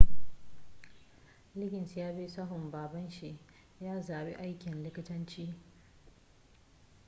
[1.55, 3.35] liggins yabi sahun baban shi
[3.79, 5.53] ya zabi aikin likitanci